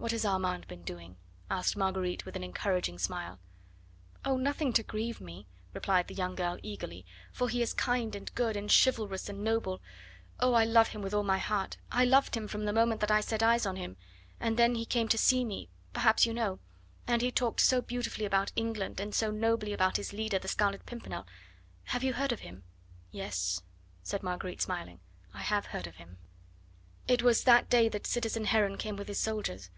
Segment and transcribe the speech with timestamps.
[0.00, 1.18] "What has Armand been doing?"
[1.50, 3.38] asked Marguerite with an encouraging smile.
[4.24, 7.04] "Oh, nothing to grieve me!" replied the young girl eagerly,
[7.34, 9.82] "for he is kind and good, and chivalrous and noble.
[10.40, 11.76] Oh, I love him with all my heart!
[11.92, 13.98] I loved him from the moment that I set eyes on him,
[14.40, 16.60] and then he came to see me perhaps you know!
[17.06, 20.86] And he talked so beautiful about England, and so nobly about his leader the Scarlet
[20.86, 21.26] Pimpernel
[21.84, 22.62] have you heard of him?"
[23.10, 23.60] "Yes,"
[24.02, 25.00] said Marguerite, smiling.
[25.34, 26.16] "I have heard of him."
[27.06, 29.68] "It was that day that citizen Heron came with his soldiers!